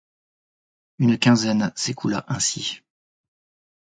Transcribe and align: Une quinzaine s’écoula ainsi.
Une 0.97 1.19
quinzaine 1.19 1.71
s’écoula 1.75 2.25
ainsi. 2.27 2.79